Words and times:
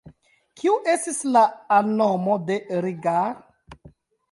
Kiu 0.61 0.71
estis 0.93 1.19
la 1.35 1.43
alnomo 1.77 2.39
de 2.49 2.59
Rigar? 2.89 3.31